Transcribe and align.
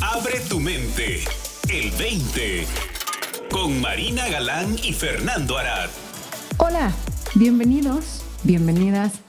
Abre 0.00 0.40
tu 0.48 0.60
mente. 0.60 1.20
El 1.68 1.90
20. 1.98 2.64
Con 3.50 3.80
Marina 3.80 4.28
Galán 4.28 4.74
y 4.82 4.92
Fernando 4.92 5.58
Arad. 5.58 5.88
Hola, 6.58 6.92
bienvenidos, 7.34 8.24
bienvenidas. 8.44 9.20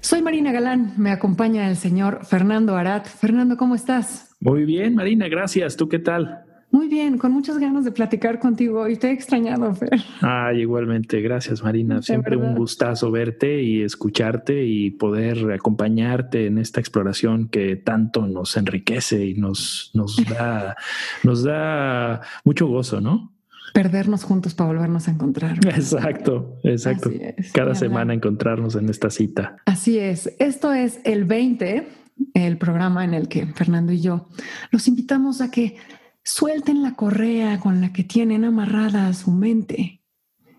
Soy 0.00 0.22
Marina 0.22 0.52
Galán, 0.52 0.94
me 0.96 1.10
acompaña 1.10 1.68
el 1.68 1.76
señor 1.76 2.24
Fernando 2.24 2.76
Arad. 2.76 3.04
Fernando, 3.04 3.56
¿cómo 3.56 3.74
estás? 3.74 4.30
Muy 4.40 4.64
bien, 4.64 4.94
Marina, 4.94 5.28
gracias. 5.28 5.76
¿Tú 5.76 5.88
qué 5.88 5.98
tal? 5.98 6.44
Muy 6.72 6.86
bien, 6.86 7.18
con 7.18 7.32
muchas 7.32 7.58
ganas 7.58 7.84
de 7.84 7.90
platicar 7.90 8.38
contigo 8.38 8.88
y 8.88 8.96
te 8.96 9.08
he 9.08 9.12
extrañado, 9.12 9.74
Fer. 9.74 10.00
Ay, 10.20 10.60
igualmente, 10.60 11.20
gracias 11.20 11.64
Marina. 11.64 12.00
Siempre 12.00 12.36
un 12.36 12.54
gustazo 12.54 13.10
verte 13.10 13.62
y 13.62 13.82
escucharte 13.82 14.64
y 14.64 14.92
poder 14.92 15.50
acompañarte 15.52 16.46
en 16.46 16.58
esta 16.58 16.78
exploración 16.78 17.48
que 17.48 17.74
tanto 17.74 18.26
nos 18.26 18.56
enriquece 18.56 19.26
y 19.26 19.34
nos, 19.34 19.90
nos, 19.94 20.16
da, 20.28 20.76
nos 21.24 21.42
da 21.42 22.20
mucho 22.44 22.68
gozo, 22.68 23.00
¿no? 23.00 23.32
Perdernos 23.74 24.22
juntos 24.22 24.54
para 24.54 24.68
volvernos 24.68 25.08
a 25.08 25.10
encontrar. 25.10 25.58
Exacto, 25.66 26.56
exacto. 26.62 27.10
Cada 27.52 27.74
semana 27.74 28.14
encontrarnos 28.14 28.76
en 28.76 28.88
esta 28.88 29.10
cita. 29.10 29.56
Así 29.64 29.98
es. 29.98 30.34
Esto 30.38 30.72
es 30.72 31.00
el 31.04 31.24
20, 31.24 31.86
el 32.34 32.58
programa 32.58 33.04
en 33.04 33.14
el 33.14 33.28
que 33.28 33.46
Fernando 33.46 33.92
y 33.92 34.00
yo 34.00 34.28
los 34.70 34.86
invitamos 34.88 35.40
a 35.40 35.50
que 35.50 35.76
Suelten 36.22 36.82
la 36.82 36.94
correa 36.94 37.58
con 37.60 37.80
la 37.80 37.92
que 37.92 38.04
tienen 38.04 38.44
amarrada 38.44 39.08
a 39.08 39.14
su 39.14 39.30
mente. 39.30 40.02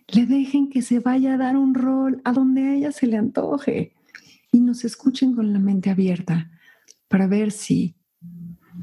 Le 0.07 0.25
dejen 0.25 0.69
que 0.69 0.81
se 0.81 0.99
vaya 0.99 1.35
a 1.35 1.37
dar 1.37 1.55
un 1.55 1.73
rol 1.73 2.21
a 2.25 2.33
donde 2.33 2.63
a 2.63 2.73
ella 2.73 2.91
se 2.91 3.07
le 3.07 3.17
antoje 3.17 3.93
y 4.51 4.59
nos 4.59 4.83
escuchen 4.83 5.35
con 5.35 5.53
la 5.53 5.59
mente 5.59 5.89
abierta 5.89 6.51
para 7.07 7.27
ver 7.27 7.51
si 7.51 7.95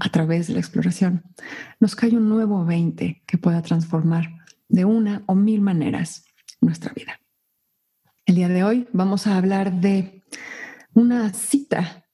a 0.00 0.08
través 0.10 0.46
de 0.46 0.54
la 0.54 0.60
exploración 0.60 1.22
nos 1.80 1.96
cae 1.96 2.16
un 2.16 2.28
nuevo 2.28 2.64
20 2.64 3.22
que 3.26 3.38
pueda 3.38 3.62
transformar 3.62 4.44
de 4.68 4.84
una 4.84 5.22
o 5.26 5.34
mil 5.34 5.60
maneras 5.60 6.24
nuestra 6.60 6.92
vida. 6.92 7.20
El 8.24 8.36
día 8.36 8.48
de 8.48 8.64
hoy 8.64 8.88
vamos 8.92 9.26
a 9.26 9.36
hablar 9.36 9.80
de 9.80 10.22
una 10.94 11.32
cita 11.32 12.04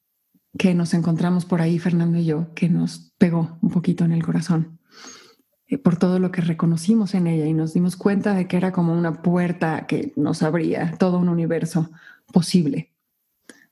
que 0.59 0.75
nos 0.75 0.95
encontramos 0.95 1.45
por 1.45 1.61
ahí, 1.61 1.79
Fernando 1.79 2.19
y 2.19 2.27
yo, 2.27 2.53
que 2.55 2.69
nos 2.69 3.13
pegó 3.19 3.59
un 3.61 3.71
poquito 3.71 4.05
en 4.05 4.13
el 4.13 4.25
corazón 4.25 4.79
eh, 5.67 5.79
por 5.79 5.97
todo 5.97 6.19
lo 6.19 6.31
que 6.31 6.43
reconocimos 6.43 7.15
en 7.15 7.27
ella 7.27 7.47
y 7.47 7.53
nos 7.53 7.75
dimos 7.75 7.97
cuenta 7.97 8.35
de 8.35 8.47
que 8.47 8.57
era 8.57 8.73
como 8.73 8.93
una 8.93 9.23
puerta 9.23 9.87
que 9.87 10.13
nos 10.17 10.43
abría 10.43 10.97
todo 10.99 11.19
un 11.19 11.29
universo 11.29 11.91
posible 12.33 12.93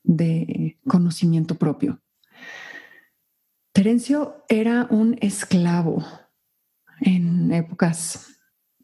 de 0.02 0.78
conocimiento 0.86 1.56
propio. 1.56 2.00
Terencio 3.72 4.44
era 4.48 4.86
un 4.90 5.16
esclavo 5.20 6.04
en 7.00 7.52
épocas 7.52 8.38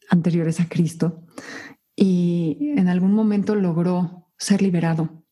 anteriores 0.09 0.61
a 0.61 0.69
Cristo 0.69 1.25
y 1.95 2.75
en 2.77 2.89
algún 2.89 3.13
momento 3.13 3.55
logró 3.55 4.31
ser 4.39 4.63
liberado 4.63 5.25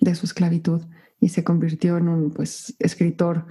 de 0.00 0.14
su 0.14 0.26
esclavitud 0.26 0.82
y 1.20 1.28
se 1.28 1.44
convirtió 1.44 1.98
en 1.98 2.08
un 2.08 2.30
pues, 2.30 2.74
escritor 2.78 3.46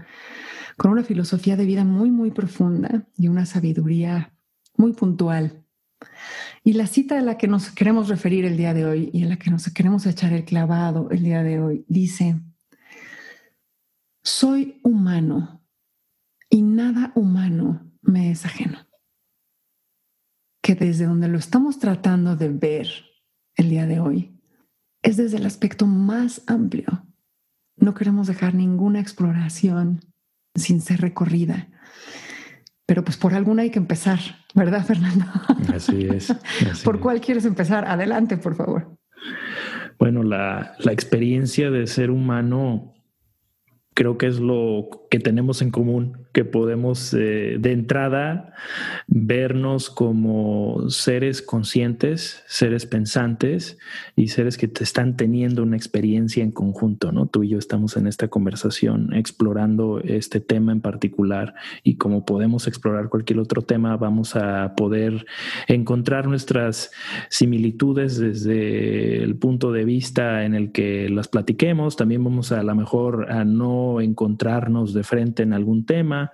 con 0.75 0.91
una 0.91 1.03
filosofía 1.03 1.55
de 1.55 1.65
vida 1.65 1.83
muy, 1.83 2.09
muy 2.09 2.31
profunda 2.31 3.05
y 3.17 3.27
una 3.27 3.45
sabiduría 3.45 4.33
muy 4.75 4.93
puntual. 4.93 5.65
Y 6.63 6.73
la 6.73 6.87
cita 6.87 7.19
a 7.19 7.21
la 7.21 7.37
que 7.37 7.47
nos 7.47 7.69
queremos 7.71 8.07
referir 8.07 8.45
el 8.45 8.57
día 8.57 8.73
de 8.73 8.85
hoy 8.85 9.09
y 9.13 9.23
en 9.23 9.29
la 9.29 9.37
que 9.37 9.51
nos 9.51 9.69
queremos 9.71 10.05
echar 10.05 10.33
el 10.33 10.45
clavado 10.45 11.09
el 11.11 11.23
día 11.23 11.43
de 11.43 11.59
hoy 11.59 11.85
dice, 11.87 12.41
soy 14.23 14.79
humano 14.83 15.61
y 16.49 16.61
nada 16.61 17.11
humano 17.15 17.91
me 18.01 18.31
es 18.31 18.45
ajeno. 18.45 18.87
Que 20.61 20.75
desde 20.75 21.05
donde 21.05 21.27
lo 21.27 21.37
estamos 21.37 21.79
tratando 21.79 22.35
de 22.35 22.49
ver 22.49 22.87
el 23.55 23.69
día 23.69 23.85
de 23.85 23.99
hoy 23.99 24.39
es 25.01 25.17
desde 25.17 25.37
el 25.37 25.45
aspecto 25.45 25.85
más 25.85 26.41
amplio 26.47 27.08
no 27.79 27.93
queremos 27.93 28.27
dejar 28.27 28.53
ninguna 28.55 28.99
exploración 28.99 30.01
sin 30.55 30.81
ser 30.81 31.01
recorrida. 31.01 31.69
Pero 32.85 33.03
pues 33.03 33.17
por 33.17 33.33
alguna 33.33 33.61
hay 33.61 33.69
que 33.69 33.79
empezar, 33.79 34.19
¿verdad, 34.55 34.85
Fernando? 34.85 35.25
Así 35.73 36.07
es. 36.07 36.35
¿Por 36.83 36.99
cuál 36.99 37.21
quieres 37.21 37.45
empezar? 37.45 37.85
Adelante, 37.85 38.37
por 38.37 38.55
favor. 38.55 38.97
Bueno, 39.99 40.23
la, 40.23 40.75
la 40.79 40.91
experiencia 40.91 41.69
de 41.69 41.85
ser 41.85 42.09
humano 42.09 42.93
creo 43.93 44.17
que 44.17 44.27
es 44.27 44.39
lo 44.39 44.89
que 45.11 45.19
tenemos 45.19 45.61
en 45.61 45.71
común, 45.71 46.28
que 46.31 46.45
podemos 46.45 47.13
eh, 47.13 47.57
de 47.59 47.71
entrada 47.71 48.53
vernos 49.07 49.89
como 49.89 50.89
seres 50.89 51.41
conscientes, 51.41 52.43
seres 52.47 52.85
pensantes 52.85 53.79
y 54.15 54.27
seres 54.27 54.57
que 54.57 54.67
te 54.67 54.83
están 54.83 55.17
teniendo 55.17 55.63
una 55.63 55.75
experiencia 55.75 56.43
en 56.43 56.51
conjunto, 56.51 57.11
¿no? 57.11 57.25
Tú 57.25 57.43
y 57.43 57.49
yo 57.49 57.57
estamos 57.57 57.97
en 57.97 58.05
esta 58.05 58.27
conversación 58.27 59.13
explorando 59.13 60.01
este 60.03 60.39
tema 60.39 60.71
en 60.71 60.81
particular 60.81 61.55
y 61.83 61.95
como 61.95 62.25
podemos 62.25 62.67
explorar 62.67 63.09
cualquier 63.09 63.39
otro 63.39 63.63
tema, 63.63 63.97
vamos 63.97 64.35
a 64.35 64.75
poder 64.75 65.25
encontrar 65.67 66.27
nuestras 66.27 66.91
similitudes 67.29 68.19
desde 68.19 69.23
el 69.23 69.35
punto 69.35 69.71
de 69.71 69.83
vista 69.83 70.45
en 70.45 70.53
el 70.53 70.71
que 70.71 71.09
las 71.09 71.27
platiquemos, 71.27 71.95
también 71.95 72.23
vamos 72.23 72.51
a, 72.51 72.59
a 72.59 72.63
lo 72.63 72.75
mejor 72.75 73.31
a 73.31 73.43
no 73.45 73.99
encontrarnos 73.99 74.93
de 74.93 75.03
frente 75.03 75.43
en 75.43 75.53
algún 75.53 75.85
tema, 75.85 76.28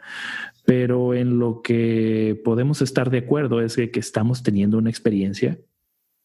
pero 0.65 1.13
en 1.13 1.39
lo 1.39 1.61
que 1.61 2.39
podemos 2.43 2.81
estar 2.81 3.09
de 3.09 3.19
acuerdo 3.19 3.61
es 3.61 3.75
que, 3.75 3.91
estamos 3.93 4.43
teniendo 4.43 4.77
una 4.77 4.89
experiencia 4.89 5.59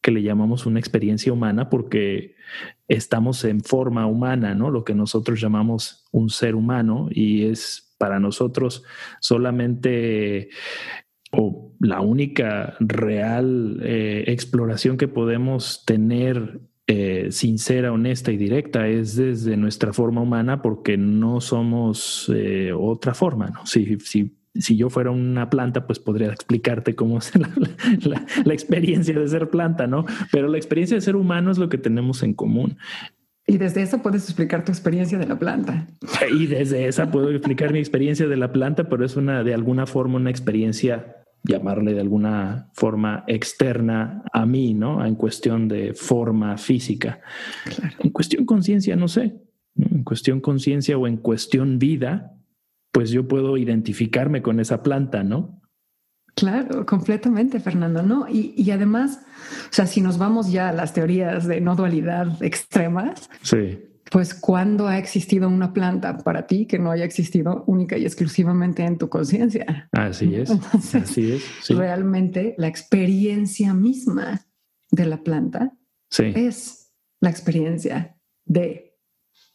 que 0.01 0.11
le 0.11 0.23
llamamos 0.23 0.65
una 0.65 0.79
experiencia 0.79 1.31
humana 1.31 1.69
porque 1.69 2.35
estamos 2.87 3.43
en 3.43 3.61
forma 3.61 4.07
humana, 4.07 4.55
¿no? 4.55 4.71
Lo 4.71 4.83
que 4.83 4.95
nosotros 4.95 5.39
llamamos 5.39 6.05
un 6.11 6.31
ser 6.31 6.55
humano 6.55 7.07
y 7.11 7.45
es 7.45 7.93
para 7.99 8.19
nosotros 8.19 8.83
solamente 9.19 10.49
o 11.31 11.71
la 11.79 12.01
única 12.01 12.75
real 12.79 13.79
eh, 13.83 14.23
exploración 14.27 14.97
que 14.97 15.07
podemos 15.07 15.85
tener 15.85 16.61
eh, 16.93 17.31
sincera, 17.31 17.93
honesta 17.93 18.33
y 18.33 18.37
directa 18.37 18.85
es 18.89 19.15
desde 19.15 19.55
nuestra 19.55 19.93
forma 19.93 20.19
humana 20.19 20.61
porque 20.61 20.97
no 20.97 21.39
somos 21.39 22.29
eh, 22.35 22.73
otra 22.77 23.13
forma, 23.13 23.47
¿no? 23.47 23.65
Si, 23.65 23.97
si, 24.01 24.35
si, 24.53 24.75
yo 24.75 24.89
fuera 24.89 25.09
una 25.09 25.49
planta, 25.49 25.87
pues 25.87 25.99
podría 25.99 26.27
explicarte 26.27 26.93
cómo 26.93 27.17
es 27.19 27.31
la, 27.37 28.25
la, 28.43 28.53
experiencia 28.53 29.17
de 29.17 29.25
ser 29.29 29.49
planta, 29.49 29.87
¿no? 29.87 30.05
Pero 30.33 30.49
la 30.49 30.57
experiencia 30.57 30.95
de 30.95 31.01
ser 31.01 31.15
humano 31.15 31.49
es 31.49 31.57
lo 31.57 31.69
que 31.69 31.77
tenemos 31.77 32.23
en 32.23 32.33
común. 32.33 32.77
Y 33.47 33.57
desde 33.57 33.83
eso 33.83 34.01
puedes 34.01 34.25
explicar 34.25 34.65
tu 34.65 34.73
experiencia 34.73 35.17
de 35.17 35.27
la 35.27 35.39
planta. 35.39 35.87
Y 36.29 36.47
desde 36.47 36.87
esa 36.87 37.09
puedo 37.09 37.31
explicar 37.31 37.71
mi 37.71 37.79
experiencia 37.79 38.27
de 38.27 38.35
la 38.35 38.51
planta, 38.51 38.89
pero 38.89 39.05
es 39.05 39.15
una, 39.15 39.45
de 39.45 39.53
alguna 39.53 39.85
forma, 39.85 40.17
una 40.17 40.29
experiencia 40.29 41.20
llamarle 41.43 41.93
de 41.93 42.01
alguna 42.01 42.69
forma 42.73 43.23
externa 43.27 44.23
a 44.31 44.45
mí, 44.45 44.73
¿no? 44.73 45.05
En 45.05 45.15
cuestión 45.15 45.67
de 45.67 45.93
forma 45.93 46.57
física. 46.57 47.21
En 47.99 48.11
cuestión 48.11 48.45
conciencia, 48.45 48.95
no 48.95 49.07
sé. 49.07 49.41
En 49.75 50.03
cuestión 50.03 50.41
conciencia 50.41 50.97
o 50.97 51.07
en 51.07 51.17
cuestión 51.17 51.79
vida, 51.79 52.33
pues 52.91 53.09
yo 53.09 53.27
puedo 53.27 53.57
identificarme 53.57 54.41
con 54.41 54.59
esa 54.59 54.83
planta, 54.83 55.23
¿no? 55.23 55.61
Claro, 56.35 56.85
completamente, 56.85 57.59
Fernando, 57.59 58.03
¿no? 58.03 58.27
Y, 58.29 58.53
y, 58.55 58.71
además, 58.71 59.21
o 59.69 59.73
sea, 59.73 59.85
si 59.85 59.99
nos 59.99 60.17
vamos 60.17 60.51
ya 60.51 60.69
a 60.69 60.73
las 60.73 60.93
teorías 60.93 61.45
de 61.45 61.59
no 61.59 61.75
dualidad 61.75 62.41
extremas, 62.41 63.29
sí 63.41 63.79
pues 64.11 64.35
cuándo 64.35 64.89
ha 64.89 64.97
existido 64.97 65.47
una 65.47 65.71
planta 65.71 66.17
para 66.17 66.45
ti 66.45 66.65
que 66.65 66.77
no 66.77 66.91
haya 66.91 67.05
existido 67.05 67.63
única 67.65 67.97
y 67.97 68.03
exclusivamente 68.03 68.83
en 68.83 68.97
tu 68.97 69.07
conciencia. 69.07 69.89
Así 69.93 70.35
es. 70.35 70.51
así 70.93 71.31
es. 71.31 71.69
Realmente 71.69 72.53
la 72.57 72.67
experiencia 72.67 73.73
misma 73.73 74.45
de 74.91 75.05
la 75.05 75.23
planta 75.23 75.77
es 76.19 76.93
la 77.21 77.29
experiencia 77.29 78.17
de 78.43 78.97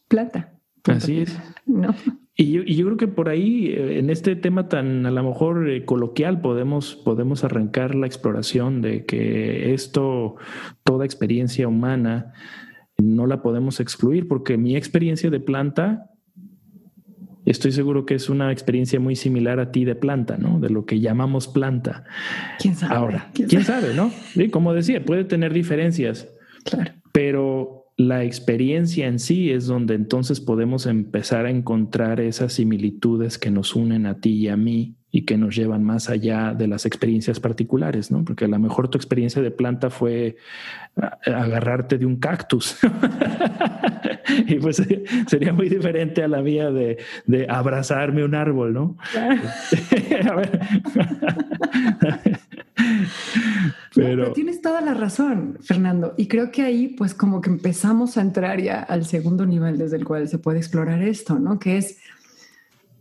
planta. 0.09 0.59
Así 0.85 1.21
es. 1.21 1.39
¿No? 1.67 1.95
Y 2.35 2.53
yo, 2.53 2.63
y 2.65 2.77
yo, 2.77 2.85
creo 2.87 2.97
que 2.97 3.09
por 3.09 3.29
ahí, 3.29 3.69
eh, 3.69 3.99
en 3.99 4.11
este 4.11 4.37
tema 4.37 4.69
tan 4.69 5.07
a 5.07 5.11
lo 5.11 5.23
mejor 5.23 5.71
eh, 5.71 5.85
coloquial, 5.85 6.41
podemos, 6.43 6.95
podemos 6.97 7.45
arrancar 7.45 7.95
la 7.95 8.07
exploración 8.07 8.83
de 8.83 9.07
que 9.07 9.73
esto, 9.73 10.37
toda 10.85 11.07
experiencia 11.07 11.67
humana, 11.67 12.35
no 12.99 13.27
la 13.27 13.43
podemos 13.43 13.81
excluir 13.81 14.29
porque 14.29 14.57
mi 14.57 14.77
experiencia 14.77 15.31
de 15.31 15.41
planta, 15.41 16.11
estoy 17.45 17.73
seguro 17.73 18.07
que 18.07 18.15
es 18.15 18.29
una 18.29 18.53
experiencia 18.53 19.01
muy 19.01 19.17
similar 19.17 19.61
a 19.61 19.71
ti 19.71 19.85
de 19.85 19.95
planta, 19.95 20.37
¿no? 20.37 20.61
De 20.61 20.71
lo 20.71 20.85
que 20.87 21.01
llamamos 21.01 21.49
planta. 21.49 22.05
¿Quién 22.59 22.75
sabe? 22.75 22.95
Ahora, 22.95 23.31
¿quién, 23.35 23.65
sabe? 23.65 23.95
no? 23.95 24.11
como 24.51 24.73
decía, 24.75 25.05
puede 25.05 25.25
tener 25.25 25.53
diferencias. 25.53 26.29
Claro. 26.65 26.93
Pero 27.13 27.87
la 27.97 28.25
experiencia 28.25 29.07
en 29.07 29.19
sí 29.19 29.51
es 29.51 29.67
donde 29.67 29.95
entonces 29.95 30.41
podemos 30.41 30.87
empezar 30.87 31.47
a 31.47 31.51
encontrar 31.51 32.21
esas 32.21 32.53
similitudes 32.53 33.39
que 33.39 33.51
nos 33.51 33.75
unen 33.75 34.07
a 34.07 34.21
ti 34.21 34.33
y 34.33 34.49
a 34.49 34.57
mí 34.57 34.97
y 35.17 35.23
que 35.23 35.39
nos 35.39 35.57
llevan 35.57 35.83
más 35.83 36.11
allá 36.11 36.53
de 36.53 36.69
las 36.69 36.85
experiencias 36.85 37.41
particulares, 37.41 38.11
¿no? 38.11 38.23
Porque 38.23 38.45
a 38.45 38.49
lo 38.49 38.59
mejor 38.59 38.91
tu 38.91 38.99
experiencia 38.99 39.41
de 39.41 39.51
planta 39.51 39.89
fue 39.89 40.37
agarrarte 41.25 41.97
de 41.97 42.05
un 42.05 42.17
cactus. 42.17 42.77
y 44.47 44.57
pues 44.57 44.83
sería 45.27 45.55
muy 45.55 45.71
diferente 45.71 46.23
a 46.23 46.29
la 46.29 46.43
mía 46.43 46.71
de, 46.71 46.99
abrazarme 47.49 48.25
un 48.25 48.35
árbol, 48.35 48.75
¿no? 48.75 48.99
a 50.31 50.35
ver. 50.35 50.61
pero... 53.95 54.33
tienes 54.33 54.61
toda 54.61 54.83
la 54.83 54.93
razón, 54.93 55.57
Fernando. 55.63 56.13
Y 56.19 56.29
creo 56.29 56.51
que 56.51 56.61
ahí, 56.61 56.89
pues, 56.89 57.15
como 57.15 57.41
que 57.41 57.49
empezamos 57.49 58.19
a 58.19 58.21
entrar 58.21 58.61
ya 58.61 58.83
al 58.83 59.07
segundo 59.07 59.47
nivel 59.47 59.79
desde 59.79 59.97
el 59.97 60.05
cual 60.05 60.29
se 60.29 60.37
puede 60.37 60.59
explorar 60.59 61.01
esto, 61.01 61.39
¿no? 61.39 61.59
Que 61.59 61.79
es 61.79 61.97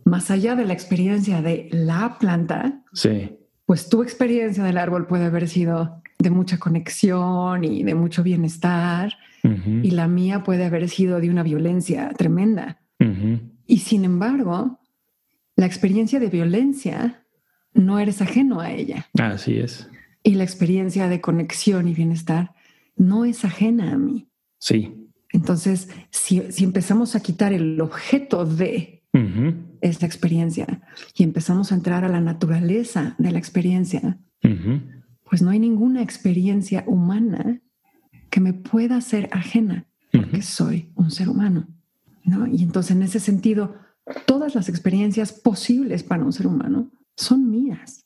más 0.06 0.30
allá 0.30 0.54
de 0.54 0.64
la 0.64 0.72
experiencia 0.72 1.42
de 1.42 1.68
la 1.72 2.16
planta, 2.18 2.84
sí. 2.92 3.36
pues 3.66 3.88
tu 3.88 4.02
experiencia 4.02 4.62
del 4.62 4.78
árbol 4.78 5.06
puede 5.06 5.24
haber 5.24 5.48
sido 5.48 6.00
de 6.18 6.30
mucha 6.30 6.58
conexión 6.58 7.64
y 7.64 7.82
de 7.82 7.94
mucho 7.94 8.22
bienestar, 8.22 9.12
y 9.82 9.92
la 9.92 10.08
mía 10.08 10.42
puede 10.42 10.64
haber 10.64 10.88
sido 10.88 11.20
de 11.20 11.30
una 11.30 11.44
violencia 11.44 12.10
tremenda. 12.16 12.80
Y 13.66 13.78
sin 13.78 14.04
embargo, 14.04 14.80
la 15.54 15.66
experiencia 15.66 16.18
de 16.18 16.28
violencia 16.28 17.24
no 17.72 18.00
eres 18.00 18.22
ajeno 18.22 18.60
a 18.60 18.72
ella. 18.72 19.06
Así 19.18 19.58
es. 19.58 19.88
Y 20.24 20.34
la 20.34 20.42
experiencia 20.42 21.08
de 21.08 21.20
conexión 21.20 21.86
y 21.86 21.94
bienestar 21.94 22.54
no 22.96 23.24
es 23.24 23.44
ajena 23.44 23.92
a 23.92 23.98
mí. 23.98 24.28
Sí. 24.58 25.10
Entonces, 25.30 25.90
si, 26.10 26.42
empezamos 26.64 27.14
a 27.14 27.20
quitar 27.20 27.52
el 27.52 27.80
objeto 27.80 28.44
de 28.44 29.04
esta 29.88 30.06
experiencia 30.06 30.82
y 31.14 31.22
empezamos 31.22 31.72
a 31.72 31.74
entrar 31.74 32.04
a 32.04 32.08
la 32.08 32.20
naturaleza 32.20 33.14
de 33.18 33.32
la 33.32 33.38
experiencia, 33.38 34.18
pues 35.28 35.42
no 35.42 35.50
hay 35.50 35.58
ninguna 35.58 36.02
experiencia 36.02 36.84
humana 36.86 37.60
que 38.30 38.40
me 38.40 38.52
pueda 38.52 39.00
ser 39.00 39.28
ajena, 39.32 39.86
porque 40.12 40.42
soy 40.42 40.92
un 40.94 41.10
ser 41.10 41.28
humano. 41.28 41.66
¿no? 42.24 42.46
Y 42.46 42.62
entonces 42.62 42.94
en 42.94 43.02
ese 43.02 43.20
sentido, 43.20 43.76
todas 44.26 44.54
las 44.54 44.68
experiencias 44.68 45.32
posibles 45.32 46.02
para 46.02 46.24
un 46.24 46.32
ser 46.32 46.46
humano 46.46 46.90
son 47.16 47.50
mías. 47.50 48.04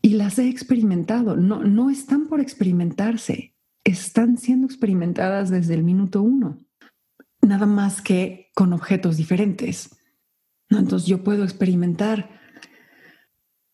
Y 0.00 0.10
las 0.10 0.38
he 0.38 0.48
experimentado, 0.48 1.36
no, 1.36 1.62
no 1.62 1.90
están 1.90 2.26
por 2.26 2.40
experimentarse, 2.40 3.54
están 3.84 4.38
siendo 4.38 4.66
experimentadas 4.66 5.50
desde 5.50 5.74
el 5.74 5.82
minuto 5.82 6.22
uno, 6.22 6.58
nada 7.42 7.66
más 7.66 8.00
que 8.00 8.50
con 8.54 8.72
objetos 8.72 9.16
diferentes. 9.16 9.97
Entonces 10.70 11.08
yo 11.08 11.24
puedo 11.24 11.44
experimentar 11.44 12.30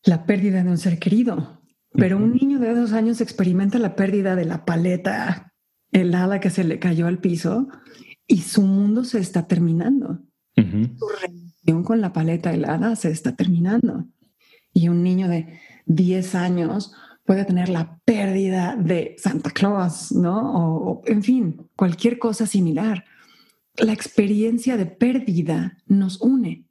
la 0.03 0.25
pérdida 0.25 0.63
de 0.63 0.69
un 0.69 0.77
ser 0.77 0.99
querido, 0.99 1.61
pero 1.91 2.17
un 2.17 2.33
niño 2.33 2.59
de 2.59 2.73
dos 2.73 2.93
años 2.93 3.21
experimenta 3.21 3.79
la 3.79 3.95
pérdida 3.95 4.35
de 4.35 4.45
la 4.45 4.65
paleta 4.65 5.53
helada 5.91 6.39
que 6.39 6.49
se 6.49 6.63
le 6.63 6.79
cayó 6.79 7.07
al 7.07 7.19
piso 7.19 7.67
y 8.27 8.41
su 8.41 8.61
mundo 8.61 9.03
se 9.03 9.19
está 9.19 9.47
terminando. 9.47 10.21
Su 10.55 11.07
relación 11.21 11.83
con 11.83 11.99
la 11.99 12.13
paleta 12.13 12.53
helada 12.53 12.95
se 12.95 13.11
está 13.11 13.35
terminando. 13.35 14.05
Y 14.73 14.87
un 14.89 15.03
niño 15.03 15.27
de 15.27 15.59
10 15.85 16.35
años 16.35 16.93
puede 17.25 17.43
tener 17.43 17.69
la 17.69 17.99
pérdida 18.05 18.75
de 18.75 19.15
Santa 19.17 19.51
Claus, 19.51 20.11
¿no? 20.11 20.53
o 20.53 21.01
en 21.05 21.23
fin, 21.23 21.69
cualquier 21.75 22.19
cosa 22.19 22.45
similar. 22.45 23.05
La 23.77 23.91
experiencia 23.91 24.77
de 24.77 24.85
pérdida 24.85 25.77
nos 25.87 26.21
une 26.21 26.65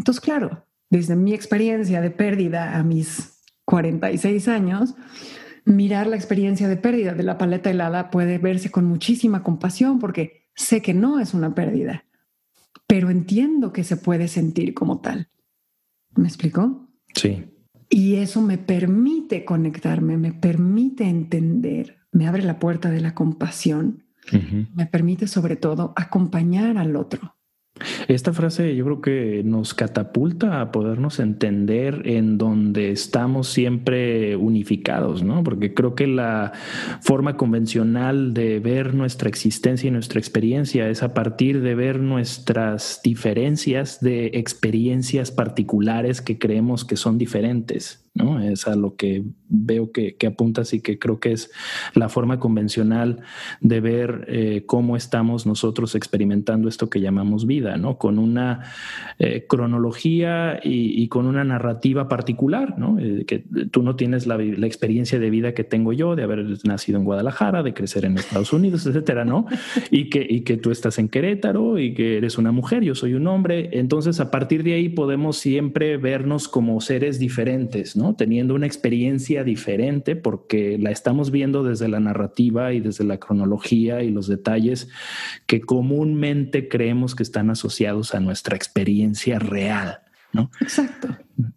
entonces, 0.00 0.22
claro, 0.22 0.64
desde 0.88 1.14
mi 1.14 1.34
experiencia 1.34 2.00
de 2.00 2.10
pérdida 2.10 2.78
a 2.78 2.82
mis 2.82 3.42
46 3.66 4.48
años, 4.48 4.94
mirar 5.66 6.06
la 6.06 6.16
experiencia 6.16 6.68
de 6.68 6.78
pérdida 6.78 7.12
de 7.12 7.22
la 7.22 7.36
paleta 7.36 7.68
helada 7.68 8.10
puede 8.10 8.38
verse 8.38 8.70
con 8.70 8.86
muchísima 8.86 9.42
compasión 9.42 9.98
porque 9.98 10.48
sé 10.54 10.80
que 10.80 10.94
no 10.94 11.20
es 11.20 11.34
una 11.34 11.54
pérdida, 11.54 12.06
pero 12.86 13.10
entiendo 13.10 13.74
que 13.74 13.84
se 13.84 13.98
puede 13.98 14.26
sentir 14.28 14.72
como 14.72 15.02
tal. 15.02 15.28
¿Me 16.16 16.28
explico? 16.28 16.88
Sí. 17.14 17.44
Y 17.90 18.14
eso 18.14 18.40
me 18.40 18.56
permite 18.56 19.44
conectarme, 19.44 20.16
me 20.16 20.32
permite 20.32 21.04
entender, 21.04 21.98
me 22.10 22.26
abre 22.26 22.42
la 22.42 22.58
puerta 22.58 22.88
de 22.88 23.02
la 23.02 23.14
compasión, 23.14 24.06
me 24.74 24.86
permite 24.86 25.26
sobre 25.26 25.56
todo 25.56 25.92
acompañar 25.94 26.78
al 26.78 26.96
otro. 26.96 27.36
Esta 28.08 28.32
frase 28.32 28.74
yo 28.76 28.84
creo 28.84 29.00
que 29.00 29.42
nos 29.44 29.74
catapulta 29.74 30.60
a 30.60 30.72
podernos 30.72 31.18
entender 31.18 32.02
en 32.04 32.38
donde 32.38 32.90
estamos 32.90 33.48
siempre 33.48 34.36
unificados, 34.36 35.22
¿no? 35.22 35.42
Porque 35.42 35.74
creo 35.74 35.94
que 35.94 36.06
la 36.06 36.52
forma 37.00 37.36
convencional 37.36 38.34
de 38.34 38.60
ver 38.60 38.94
nuestra 38.94 39.28
existencia 39.28 39.88
y 39.88 39.90
nuestra 39.90 40.18
experiencia 40.18 40.88
es 40.88 41.02
a 41.02 41.14
partir 41.14 41.60
de 41.60 41.74
ver 41.74 42.00
nuestras 42.00 43.00
diferencias 43.02 44.00
de 44.00 44.26
experiencias 44.34 45.30
particulares 45.30 46.20
que 46.20 46.38
creemos 46.38 46.84
que 46.84 46.96
son 46.96 47.18
diferentes. 47.18 48.09
¿No? 48.14 48.40
Es 48.40 48.66
a 48.66 48.74
lo 48.74 48.96
que 48.96 49.24
veo 49.48 49.92
que, 49.92 50.16
que 50.16 50.26
apuntas 50.26 50.72
y 50.72 50.80
que 50.80 50.98
creo 50.98 51.20
que 51.20 51.32
es 51.32 51.50
la 51.94 52.08
forma 52.08 52.38
convencional 52.38 53.20
de 53.60 53.80
ver 53.80 54.24
eh, 54.28 54.64
cómo 54.66 54.96
estamos 54.96 55.46
nosotros 55.46 55.94
experimentando 55.94 56.68
esto 56.68 56.88
que 56.88 57.00
llamamos 57.00 57.46
vida, 57.46 57.76
¿no? 57.76 57.98
Con 57.98 58.18
una 58.18 58.72
eh, 59.18 59.46
cronología 59.48 60.60
y, 60.62 61.08
con 61.08 61.26
una 61.26 61.42
narrativa 61.44 62.08
particular, 62.08 62.78
¿no? 62.78 62.98
Eh, 62.98 63.24
que 63.26 63.44
tú 63.70 63.82
no 63.82 63.96
tienes 63.96 64.26
la, 64.26 64.38
la, 64.38 64.66
experiencia 64.66 65.18
de 65.18 65.30
vida 65.30 65.54
que 65.54 65.64
tengo 65.64 65.92
yo 65.92 66.14
de 66.14 66.22
haber 66.22 66.46
nacido 66.64 66.98
en 66.98 67.04
Guadalajara, 67.04 67.62
de 67.62 67.74
crecer 67.74 68.04
en 68.04 68.16
Estados 68.16 68.52
Unidos, 68.52 68.86
etcétera, 68.86 69.24
¿no? 69.24 69.46
Y 69.90 70.08
que, 70.08 70.24
y 70.28 70.42
que 70.42 70.56
tú 70.56 70.70
estás 70.70 70.98
en 70.98 71.08
Querétaro 71.08 71.78
y 71.78 71.94
que 71.94 72.16
eres 72.16 72.38
una 72.38 72.52
mujer, 72.52 72.84
yo 72.84 72.94
soy 72.94 73.14
un 73.14 73.26
hombre. 73.26 73.70
Entonces, 73.72 74.20
a 74.20 74.30
partir 74.30 74.62
de 74.62 74.74
ahí 74.74 74.88
podemos 74.88 75.36
siempre 75.38 75.96
vernos 75.96 76.48
como 76.48 76.80
seres 76.80 77.18
diferentes, 77.18 77.96
Teniendo 78.16 78.54
una 78.54 78.66
experiencia 78.66 79.44
diferente 79.44 80.16
porque 80.16 80.78
la 80.78 80.90
estamos 80.90 81.30
viendo 81.30 81.62
desde 81.62 81.88
la 81.88 82.00
narrativa 82.00 82.72
y 82.72 82.80
desde 82.80 83.04
la 83.04 83.18
cronología 83.18 84.02
y 84.02 84.10
los 84.10 84.26
detalles 84.26 84.88
que 85.46 85.60
comúnmente 85.60 86.68
creemos 86.68 87.14
que 87.14 87.22
están 87.22 87.50
asociados 87.50 88.14
a 88.14 88.20
nuestra 88.20 88.56
experiencia 88.56 89.38
real. 89.38 90.00
¿No? 90.32 90.50
Exacto. 90.60 91.08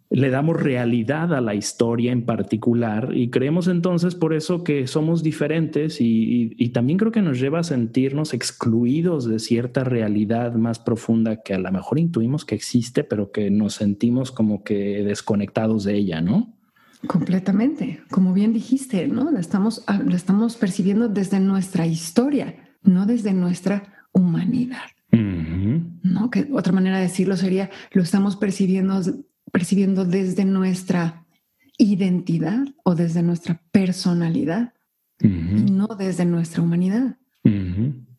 Le 0.10 0.30
damos 0.30 0.62
realidad 0.62 1.34
a 1.34 1.42
la 1.42 1.56
historia 1.56 2.12
en 2.12 2.25
particular 2.25 3.10
y 3.13 3.30
creemos 3.30 3.68
entonces 3.68 4.15
por 4.15 4.34
eso 4.34 4.63
que 4.63 4.88
somos 4.88 5.24
diferentes 5.24 6.00
y, 6.00 6.53
y, 6.58 6.70
también 6.70 6.98
creo 6.98 7.12
que 7.12 7.22
nos 7.22 7.39
lleva 7.39 7.60
a 7.60 7.63
sentirnos 7.63 8.34
excluidos 8.34 9.25
de 9.25 9.39
cierta 9.39 9.84
realidad 9.84 10.53
más 10.53 10.80
profunda 10.80 11.42
que 11.42 11.53
a 11.53 11.60
lo 11.60 11.72
mejor 11.72 12.00
intuimos 12.00 12.46
que 12.46 12.56
existe, 12.56 13.03
pero 13.03 13.32
que 13.32 13.50
nos 13.51 13.75
sentimos 13.75 14.32
como 14.32 14.63
que 14.63 15.03
desconectados 15.03 15.84
de 15.84 15.96
ella, 15.96 16.22
¿no? 16.22 16.53
Completamente, 17.08 18.01
como 18.10 18.34
bien 18.34 18.53
dijiste, 18.53 19.08
¿no? 19.08 19.30
La 19.30 19.42
estamos, 19.42 19.84
la 19.88 20.15
estamos 20.15 20.56
percibiendo 20.56 21.10
desde 21.10 21.39
nuestra 21.39 21.86
historia, 21.86 22.56
no 22.82 23.06
desde 23.06 23.34
nuestra 23.34 24.06
humanidad. 24.13 24.84
¿No? 26.03 26.29
Que 26.29 26.48
otra 26.51 26.74
manera 26.74 26.98
de 26.98 27.03
decirlo 27.03 27.36
sería, 27.38 27.72
lo 27.91 28.03
estamos 28.03 28.36
percibiendo, 28.36 29.01
percibiendo 29.51 30.05
desde 30.05 30.45
nuestra 30.45 31.25
identidad 31.77 32.67
o 32.83 32.93
desde 32.93 33.24
nuestra 33.24 33.62
personalidad 33.72 34.74
y 35.19 35.72
no 35.72 35.88
desde 35.88 36.25
nuestra 36.25 36.62
humanidad. 36.62 37.17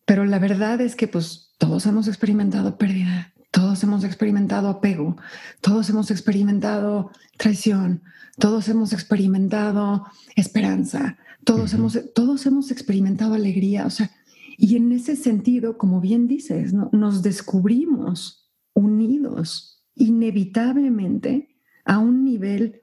Pero 0.06 0.24
la 0.24 0.38
verdad 0.38 0.80
es 0.80 0.96
que 0.96 1.06
pues 1.06 1.52
todos 1.58 1.86
hemos 1.86 2.08
experimentado 2.08 2.76
pérdida, 2.78 3.32
todos 3.50 3.82
hemos 3.84 4.04
experimentado 4.04 4.68
apego, 4.68 5.16
todos 5.60 5.88
hemos 5.90 6.10
experimentado 6.10 7.10
traición, 7.36 8.02
todos 8.38 8.68
hemos 8.68 8.92
experimentado 8.92 10.06
esperanza, 10.34 11.18
todos, 11.44 11.74
hemos, 11.74 11.98
todos 12.14 12.46
hemos 12.46 12.70
experimentado 12.70 13.34
alegría, 13.34 13.86
o 13.86 13.90
sea, 13.90 14.10
y 14.56 14.76
en 14.76 14.92
ese 14.92 15.16
sentido, 15.16 15.78
como 15.78 16.00
bien 16.00 16.28
dices, 16.28 16.73
nos 16.73 17.23
descubrimos 17.23 18.52
unidos 18.73 19.84
inevitablemente 19.94 21.56
a 21.84 21.99
un 21.99 22.25
nivel 22.25 22.82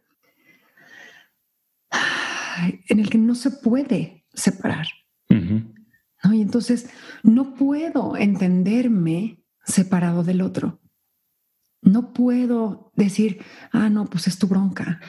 en 2.89 2.99
el 2.99 3.09
que 3.09 3.17
no 3.17 3.35
se 3.35 3.51
puede 3.51 4.25
separar. 4.33 4.87
Y 5.29 6.41
entonces 6.41 6.89
no 7.23 7.55
puedo 7.55 8.15
entenderme 8.15 9.43
separado 9.65 10.23
del 10.23 10.41
otro. 10.41 10.79
No 11.81 12.13
puedo 12.13 12.91
decir, 12.95 13.41
ah, 13.71 13.89
no, 13.89 14.05
pues 14.05 14.27
es 14.27 14.37
tu 14.37 14.47
bronca. 14.47 15.01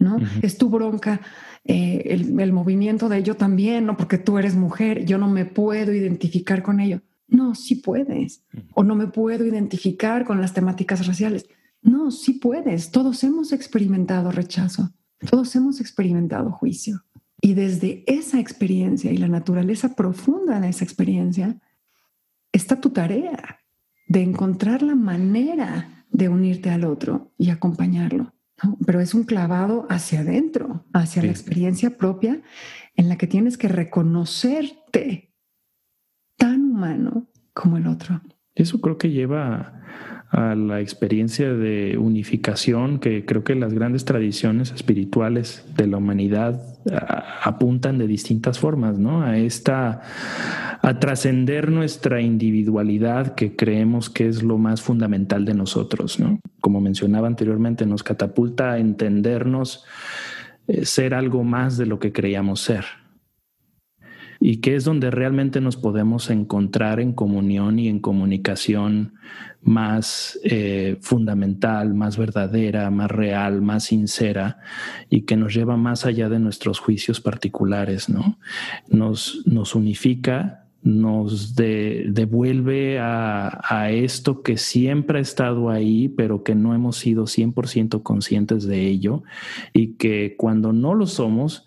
¿No? 0.00 0.18
Es 0.42 0.58
tu 0.58 0.68
bronca, 0.68 1.20
eh, 1.64 2.02
el, 2.06 2.40
el, 2.40 2.52
movimiento 2.52 3.08
de 3.08 3.22
yo 3.22 3.36
también, 3.36 3.86
no 3.86 3.96
porque 3.96 4.18
tú 4.18 4.38
eres 4.38 4.56
mujer, 4.56 5.04
yo 5.04 5.18
no 5.18 5.28
me 5.28 5.44
puedo 5.44 5.92
identificar 5.92 6.62
con 6.62 6.80
ello. 6.80 7.02
No, 7.28 7.54
sí 7.54 7.76
puedes. 7.76 8.42
O 8.74 8.82
no 8.82 8.96
me 8.96 9.06
puedo 9.06 9.46
identificar 9.46 10.24
con 10.24 10.40
las 10.40 10.52
temáticas 10.52 11.06
raciales. 11.06 11.46
No, 11.80 12.10
sí 12.10 12.34
puedes. 12.34 12.90
Todos 12.90 13.22
hemos 13.22 13.52
experimentado 13.52 14.32
rechazo. 14.32 14.90
Todos 15.30 15.54
hemos 15.54 15.80
experimentado 15.80 16.50
juicio. 16.50 17.04
Y 17.40 17.54
desde 17.54 18.04
esa 18.06 18.40
experiencia 18.40 19.12
y 19.12 19.16
la 19.16 19.28
naturaleza 19.28 19.94
profunda 19.94 20.60
de 20.60 20.70
esa 20.70 20.84
experiencia, 20.84 21.60
está 22.52 22.80
tu 22.80 22.90
tarea 22.90 23.60
de 24.08 24.22
encontrar 24.22 24.82
la 24.82 24.94
manera 24.94 26.04
de 26.10 26.28
unirte 26.28 26.70
al 26.70 26.84
otro 26.84 27.32
y 27.38 27.50
acompañarlo. 27.50 28.34
Pero 28.84 29.00
es 29.00 29.14
un 29.14 29.24
clavado 29.24 29.86
hacia 29.88 30.20
adentro, 30.20 30.84
hacia 30.92 31.22
la 31.22 31.30
experiencia 31.30 31.96
propia 31.96 32.42
en 32.96 33.08
la 33.08 33.16
que 33.16 33.26
tienes 33.26 33.56
que 33.56 33.68
reconocerte 33.68 35.32
tan 36.36 36.64
humano 36.64 37.28
como 37.54 37.76
el 37.76 37.86
otro. 37.86 38.20
Eso 38.54 38.80
creo 38.80 38.98
que 38.98 39.10
lleva 39.10 39.80
a 40.30 40.54
la 40.54 40.80
experiencia 40.80 41.52
de 41.52 41.98
unificación 41.98 43.00
que 43.00 43.24
creo 43.24 43.42
que 43.42 43.56
las 43.56 43.74
grandes 43.74 44.04
tradiciones 44.04 44.70
espirituales 44.70 45.64
de 45.76 45.88
la 45.88 45.96
humanidad 45.96 46.62
apuntan 47.42 47.98
de 47.98 48.06
distintas 48.06 48.58
formas, 48.58 48.98
¿no? 48.98 49.22
A 49.22 49.36
esta, 49.36 50.02
a 50.80 50.98
trascender 51.00 51.70
nuestra 51.70 52.20
individualidad 52.20 53.34
que 53.34 53.56
creemos 53.56 54.08
que 54.08 54.28
es 54.28 54.42
lo 54.42 54.56
más 54.56 54.80
fundamental 54.80 55.44
de 55.44 55.54
nosotros, 55.54 56.20
¿no? 56.20 56.38
Como 56.60 56.80
mencionaba 56.80 57.26
anteriormente, 57.26 57.84
nos 57.84 58.02
catapulta 58.02 58.72
a 58.72 58.78
entendernos 58.78 59.84
eh, 60.68 60.86
ser 60.86 61.14
algo 61.14 61.42
más 61.42 61.76
de 61.76 61.86
lo 61.86 61.98
que 61.98 62.12
creíamos 62.12 62.60
ser 62.60 62.84
y 64.40 64.56
que 64.56 64.74
es 64.74 64.84
donde 64.84 65.10
realmente 65.10 65.60
nos 65.60 65.76
podemos 65.76 66.30
encontrar 66.30 66.98
en 66.98 67.12
comunión 67.12 67.78
y 67.78 67.88
en 67.88 68.00
comunicación 68.00 69.12
más 69.62 70.40
eh, 70.42 70.96
fundamental, 71.02 71.92
más 71.92 72.16
verdadera, 72.16 72.90
más 72.90 73.10
real, 73.10 73.60
más 73.60 73.84
sincera 73.84 74.58
y 75.10 75.22
que 75.22 75.36
nos 75.36 75.54
lleva 75.54 75.76
más 75.76 76.06
allá 76.06 76.30
de 76.30 76.38
nuestros 76.38 76.78
juicios 76.78 77.20
particulares, 77.20 78.08
¿no? 78.08 78.38
Nos, 78.88 79.42
nos 79.44 79.74
unifica, 79.74 80.64
nos 80.82 81.54
devuelve 81.54 82.98
a, 82.98 83.60
a, 83.62 83.90
esto 83.90 84.42
que 84.42 84.56
siempre 84.56 85.18
ha 85.18 85.22
estado 85.22 85.68
ahí, 85.68 86.08
pero 86.08 86.42
que 86.42 86.54
no 86.54 86.74
hemos 86.74 86.96
sido 86.96 87.24
100% 87.24 88.02
conscientes 88.02 88.66
de 88.66 88.86
ello 88.86 89.22
y 89.74 89.96
que 89.96 90.36
cuando 90.38 90.72
no 90.72 90.94
lo 90.94 91.06
somos, 91.06 91.66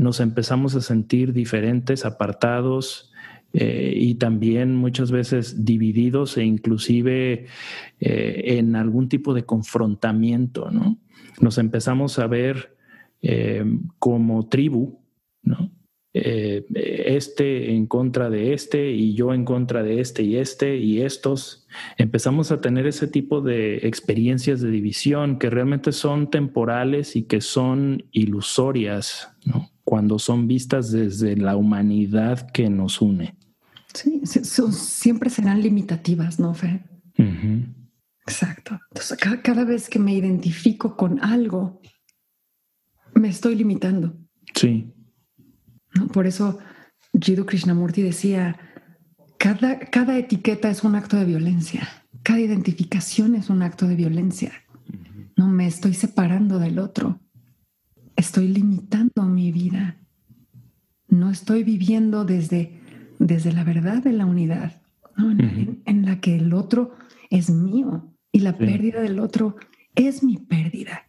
nos 0.00 0.20
empezamos 0.20 0.74
a 0.74 0.80
sentir 0.80 1.32
diferentes, 1.32 2.04
apartados 2.04 3.12
eh, 3.52 3.94
y 3.96 4.16
también 4.16 4.74
muchas 4.74 5.12
veces 5.12 5.64
divididos 5.64 6.36
e 6.36 6.44
inclusive 6.44 7.46
eh, 8.00 8.42
en 8.58 8.74
algún 8.74 9.08
tipo 9.08 9.32
de 9.32 9.44
confrontamiento, 9.44 10.70
¿no? 10.70 10.98
Nos 11.40 11.58
empezamos 11.58 12.18
a 12.18 12.26
ver 12.26 12.74
como 13.98 14.50
tribu, 14.50 15.00
¿no? 15.42 15.72
este 16.12 17.74
en 17.74 17.86
contra 17.86 18.28
de 18.28 18.52
este 18.52 18.92
y 18.92 19.14
yo 19.14 19.32
en 19.32 19.46
contra 19.46 19.82
de 19.82 20.00
este 20.00 20.22
y 20.22 20.36
este 20.36 20.76
y 20.76 21.00
estos. 21.00 21.66
Empezamos 21.96 22.52
a 22.52 22.60
tener 22.60 22.86
ese 22.86 23.08
tipo 23.08 23.40
de 23.40 23.78
experiencias 23.78 24.60
de 24.60 24.70
división 24.70 25.38
que 25.38 25.48
realmente 25.48 25.90
son 25.92 26.30
temporales 26.30 27.16
y 27.16 27.22
que 27.22 27.40
son 27.40 28.04
ilusorias, 28.12 29.34
¿no? 29.46 29.73
Cuando 29.94 30.18
son 30.18 30.48
vistas 30.48 30.90
desde 30.90 31.36
la 31.36 31.54
humanidad 31.54 32.50
que 32.50 32.68
nos 32.68 33.00
une. 33.00 33.36
Sí, 33.92 34.22
siempre 34.24 35.30
serán 35.30 35.62
limitativas, 35.62 36.40
¿no, 36.40 36.52
Fe? 36.52 36.84
Exacto. 38.26 38.76
Entonces, 38.90 39.16
cada, 39.40 39.64
vez 39.64 39.88
que 39.88 40.00
me 40.00 40.12
identifico 40.12 40.96
con 40.96 41.22
algo, 41.22 41.80
me 43.14 43.28
estoy 43.28 43.54
limitando. 43.54 44.18
Sí. 44.52 44.92
Por 46.12 46.26
eso 46.26 46.58
Jiddu 47.12 47.46
Krishnamurti 47.46 48.02
decía, 48.02 48.58
cada, 49.38 49.78
cada 49.78 50.18
etiqueta 50.18 50.70
es 50.70 50.82
un 50.82 50.96
acto 50.96 51.16
de 51.16 51.24
violencia, 51.24 51.88
cada 52.24 52.40
identificación 52.40 53.36
es 53.36 53.48
un 53.48 53.62
acto 53.62 53.86
de 53.86 53.94
violencia. 53.94 54.54
No 55.36 55.46
me 55.46 55.68
estoy 55.68 55.94
separando 55.94 56.58
del 56.58 56.80
otro 56.80 57.20
estoy 58.16 58.48
limitando 58.48 59.24
mi 59.24 59.52
vida. 59.52 59.96
No 61.08 61.30
estoy 61.30 61.64
viviendo 61.64 62.24
desde, 62.24 62.80
desde 63.18 63.52
la 63.52 63.64
verdad 63.64 64.02
de 64.02 64.12
la 64.12 64.26
unidad, 64.26 64.82
en, 65.16 66.04
la 66.04 66.20
que 66.20 66.36
el 66.36 66.52
otro 66.52 66.94
es 67.30 67.50
mío 67.50 68.12
y 68.32 68.40
la 68.40 68.56
pérdida 68.56 69.00
del 69.00 69.20
otro 69.20 69.56
es 69.94 70.22
mi 70.22 70.38
pérdida. 70.38 71.04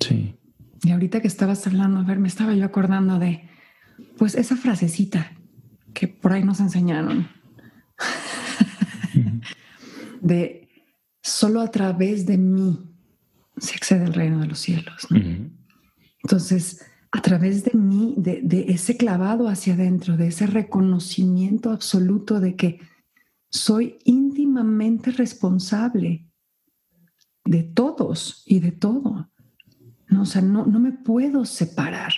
Sí. 0.00 0.34
Y 0.82 0.90
ahorita 0.90 1.22
que 1.22 1.28
estabas 1.28 1.66
hablando, 1.66 2.00
a 2.00 2.04
ver, 2.04 2.18
me 2.18 2.28
estaba 2.28 2.54
yo 2.54 2.64
acordando 2.64 3.18
de, 3.18 3.48
pues 4.18 4.34
esa 4.34 4.56
frasecita 4.56 5.32
que 5.94 6.08
por 6.08 6.32
ahí 6.32 6.44
nos 6.44 6.60
enseñaron, 6.60 7.28
de 10.20 10.68
solo 11.22 11.62
a 11.62 11.70
través 11.70 12.26
de 12.26 12.36
mí 12.36 12.90
se 13.56 13.76
accede 13.76 14.04
al 14.04 14.14
reino 14.14 14.40
de 14.40 14.46
los 14.46 14.58
cielos. 14.58 15.06
Entonces, 16.24 16.82
a 17.12 17.20
través 17.20 17.64
de 17.64 17.74
mí, 17.74 18.14
de, 18.16 18.66
ese 18.68 18.96
clavado 18.96 19.46
hacia 19.46 19.74
adentro, 19.74 20.16
de 20.16 20.28
ese 20.28 20.46
reconocimiento 20.46 21.70
absoluto 21.70 22.40
de 22.40 22.56
que 22.56 22.80
soy 23.50 23.98
íntimamente 24.04 25.12
responsable 25.12 26.26
de 27.44 27.62
todos 27.62 28.42
y 28.46 28.60
de 28.60 28.72
todo. 28.72 29.30
No, 30.08 30.22
o 30.22 30.26
sea, 30.26 30.42
no, 30.42 30.66
no 30.66 30.80
me 30.80 30.92
puedo 30.92 31.44
separar. 31.44 32.14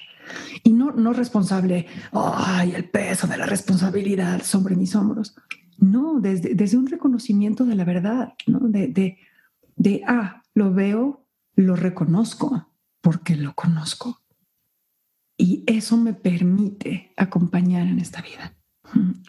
Y 0.63 0.73
no, 0.73 0.93
no 0.93 1.13
responsable, 1.13 1.87
ay, 2.13 2.73
el 2.75 2.89
peso 2.89 3.27
de 3.27 3.37
la 3.37 3.47
responsabilidad 3.47 4.43
sobre 4.43 4.77
mis 4.77 4.95
hombros. 4.95 5.37
No, 5.79 6.21
desde, 6.21 6.55
desde 6.55 6.79
un 6.79 6.87
reconocimiento 6.87 7.65
de 7.65 7.75
la 7.75 7.85
verdad, 7.85 8.35
¿no? 8.47 8.61
De, 8.61 8.87
de, 8.89 9.19
de, 9.77 10.03
ah, 10.07 10.43
lo 10.55 10.73
veo, 10.73 11.27
lo 11.55 11.77
reconozco 11.77 12.67
porque 13.07 13.37
lo 13.37 13.55
conozco. 13.55 14.21
Y 15.39 15.63
eso 15.69 15.97
me 15.97 16.13
permite 16.13 17.13
acompañar 17.17 17.87
en 17.87 18.01
esta 18.01 18.21
vida. 18.21 18.57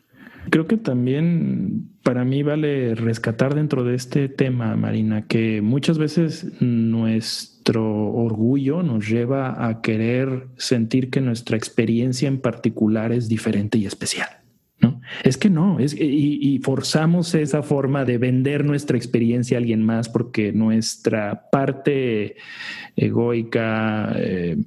Creo 0.50 0.66
que 0.66 0.78
también 0.78 1.92
para 2.02 2.26
mí 2.26 2.42
vale 2.42 2.96
rescatar 2.96 3.54
dentro 3.54 3.84
de 3.84 3.94
este 3.94 4.30
tema, 4.30 4.76
Marina, 4.76 5.28
que 5.28 5.62
muchas 5.62 6.00
veces 6.00 6.60
nuestro 6.60 7.86
orgullo 8.14 8.82
nos 8.82 9.08
lleva 9.08 9.68
a 9.68 9.84
querer 9.84 10.48
sentir 10.58 11.12
que 11.12 11.22
nuestra 11.22 11.56
experiencia 11.56 12.28
en 12.28 12.42
particular 12.42 13.12
es 13.12 13.30
diferente 13.30 13.78
y 13.78 13.86
especial. 13.86 14.47
Es 15.24 15.38
que 15.38 15.50
no, 15.50 15.80
es, 15.80 15.96
y, 16.00 16.60
forzamos 16.60 17.34
esa 17.36 17.64
forma 17.64 18.06
de 18.06 18.18
vender 18.18 18.66
nuestra 18.66 18.98
experiencia 18.98 19.58
a 19.58 19.60
alguien 19.60 19.84
más 19.84 20.10
porque 20.10 20.52
nuestra 20.52 21.50
parte 21.52 22.36
egoica, 22.96 24.14
eh, 24.18 24.58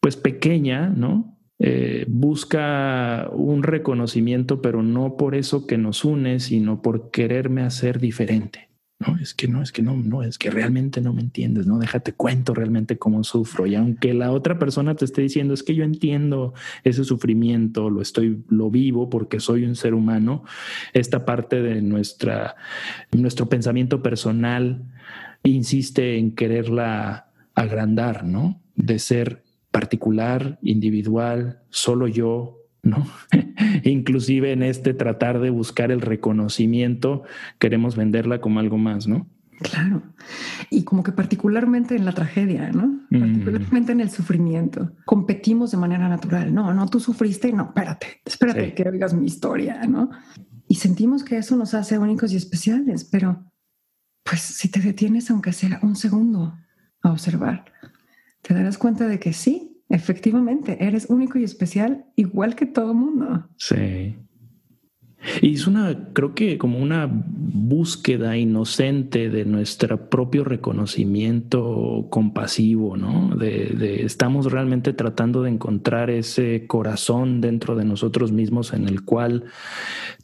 pues 0.00 0.16
pequeña, 0.16 0.88
¿no? 0.88 1.38
Eh, 1.58 2.04
busca 2.08 3.28
un 3.32 3.64
reconocimiento, 3.64 4.62
pero 4.62 4.82
no 4.82 5.16
por 5.16 5.34
eso 5.34 5.66
que 5.66 5.76
nos 5.76 6.04
une, 6.04 6.38
sino 6.38 6.82
por 6.82 7.10
quererme 7.10 7.62
hacer 7.62 7.98
diferente. 7.98 8.67
No, 9.00 9.16
es 9.16 9.32
que 9.32 9.46
no, 9.46 9.62
es 9.62 9.70
que 9.70 9.80
no, 9.80 9.94
no, 9.94 10.24
es 10.24 10.38
que 10.38 10.50
realmente 10.50 11.00
no 11.00 11.12
me 11.12 11.20
entiendes, 11.20 11.68
no, 11.68 11.78
déjate 11.78 12.14
cuento 12.14 12.52
realmente 12.52 12.98
cómo 12.98 13.22
sufro. 13.22 13.64
Y 13.64 13.76
aunque 13.76 14.12
la 14.12 14.32
otra 14.32 14.58
persona 14.58 14.96
te 14.96 15.04
esté 15.04 15.22
diciendo, 15.22 15.54
es 15.54 15.62
que 15.62 15.76
yo 15.76 15.84
entiendo 15.84 16.52
ese 16.82 17.04
sufrimiento, 17.04 17.90
lo 17.90 18.02
estoy, 18.02 18.42
lo 18.48 18.70
vivo 18.70 19.08
porque 19.08 19.38
soy 19.38 19.62
un 19.64 19.76
ser 19.76 19.94
humano, 19.94 20.42
esta 20.94 21.24
parte 21.24 21.62
de 21.62 21.80
nuestra, 21.80 22.56
nuestro 23.12 23.48
pensamiento 23.48 24.02
personal 24.02 24.84
insiste 25.44 26.18
en 26.18 26.34
quererla 26.34 27.30
agrandar, 27.54 28.24
¿no? 28.24 28.60
De 28.74 28.98
ser 28.98 29.44
particular, 29.70 30.58
individual, 30.60 31.60
solo 31.70 32.08
yo, 32.08 32.57
¿no? 32.82 33.06
Inclusive 33.84 34.52
en 34.52 34.62
este 34.62 34.94
tratar 34.94 35.40
de 35.40 35.50
buscar 35.50 35.90
el 35.90 36.00
reconocimiento, 36.00 37.22
queremos 37.58 37.96
venderla 37.96 38.40
como 38.40 38.60
algo 38.60 38.78
más, 38.78 39.06
¿no? 39.06 39.28
Claro. 39.60 40.02
Y 40.70 40.84
como 40.84 41.02
que 41.02 41.12
particularmente 41.12 41.96
en 41.96 42.04
la 42.04 42.12
tragedia, 42.12 42.70
¿no? 42.70 43.00
Mm. 43.10 43.20
Particularmente 43.20 43.92
en 43.92 44.00
el 44.00 44.10
sufrimiento. 44.10 44.92
Competimos 45.04 45.72
de 45.72 45.76
manera 45.78 46.08
natural. 46.08 46.54
No, 46.54 46.72
no, 46.72 46.86
tú 46.86 47.00
sufriste. 47.00 47.52
No, 47.52 47.64
espérate, 47.64 48.20
espérate 48.24 48.74
que 48.74 48.88
oigas 48.88 49.14
mi 49.14 49.26
historia, 49.26 49.82
¿no? 49.86 50.10
Y 50.68 50.76
sentimos 50.76 51.24
que 51.24 51.38
eso 51.38 51.56
nos 51.56 51.74
hace 51.74 51.98
únicos 51.98 52.32
y 52.32 52.36
especiales, 52.36 53.04
pero 53.04 53.50
pues 54.22 54.40
si 54.40 54.68
te 54.70 54.80
detienes, 54.80 55.30
aunque 55.30 55.52
sea 55.52 55.80
un 55.82 55.96
segundo 55.96 56.54
a 57.02 57.10
observar, 57.10 57.64
te 58.42 58.54
darás 58.54 58.76
cuenta 58.76 59.06
de 59.06 59.18
que 59.18 59.32
sí, 59.32 59.77
efectivamente, 59.88 60.84
eres 60.84 61.06
único 61.08 61.38
y 61.38 61.44
especial 61.44 62.06
igual 62.16 62.54
que 62.54 62.66
todo 62.66 62.94
mundo. 62.94 63.48
Sí. 63.56 64.16
Y 65.42 65.54
es 65.54 65.66
una, 65.66 66.10
creo 66.12 66.34
que 66.34 66.58
como 66.58 66.78
una 66.78 67.08
búsqueda 67.10 68.36
inocente 68.36 69.30
de 69.30 69.44
nuestro 69.44 70.08
propio 70.08 70.44
reconocimiento 70.44 72.06
compasivo, 72.08 72.96
¿no? 72.96 73.34
De, 73.36 74.04
estamos 74.04 74.50
realmente 74.50 74.92
tratando 74.92 75.42
de 75.42 75.50
encontrar 75.50 76.10
ese 76.10 76.66
corazón 76.66 77.40
dentro 77.40 77.74
de 77.74 77.84
nosotros 77.84 78.30
mismos 78.30 78.72
en 78.72 78.88
el 78.88 79.04
cual 79.04 79.44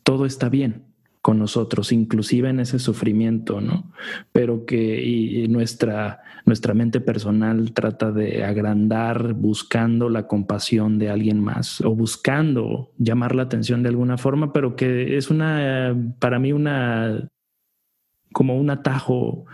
todo 0.04 0.26
está 0.26 0.48
bien 0.48 0.93
con 1.24 1.38
nosotros, 1.38 1.90
inclusive 1.90 2.50
en 2.50 2.60
ese 2.60 2.78
sufrimiento, 2.78 3.62
¿no? 3.62 3.90
Pero 4.30 4.66
que 4.66 5.46
nuestra, 5.48 6.20
nuestra 6.44 6.74
mente 6.74 7.00
personal 7.00 7.72
trata 7.72 8.12
de 8.12 8.44
agrandar 8.44 9.32
buscando 9.32 10.10
la 10.10 10.26
compasión 10.26 10.98
de 10.98 11.08
alguien 11.08 11.40
más 11.40 11.80
o 11.80 11.94
buscando 11.94 12.92
llamar 12.98 13.34
la 13.34 13.44
atención 13.44 13.82
de 13.82 13.88
alguna 13.88 14.18
forma, 14.18 14.52
pero 14.52 14.76
que 14.76 15.16
es 15.16 15.30
una, 15.30 15.96
para 16.18 16.38
mí, 16.38 16.52
una 16.52 17.30
como 18.34 18.58
un 18.58 18.68
atajo 18.68 19.46